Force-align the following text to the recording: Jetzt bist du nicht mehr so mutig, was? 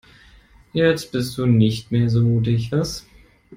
Jetzt 0.73 1.11
bist 1.11 1.37
du 1.37 1.45
nicht 1.45 1.91
mehr 1.91 2.09
so 2.09 2.21
mutig, 2.23 2.71
was? 2.71 3.05